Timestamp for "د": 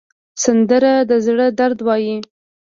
1.09-1.11